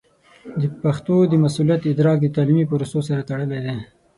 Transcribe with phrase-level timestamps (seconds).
[0.59, 3.75] د پښتو د مسوولیت ادراک د تعلیمي پروسو سره تړلی دی.